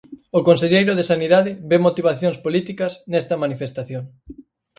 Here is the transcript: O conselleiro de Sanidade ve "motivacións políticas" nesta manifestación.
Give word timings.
O 0.37 0.41
conselleiro 0.47 0.93
de 0.95 1.07
Sanidade 1.11 1.51
ve 1.69 1.77
"motivacións 1.87 2.37
políticas" 2.45 2.93
nesta 3.11 3.35
manifestación. 3.43 4.03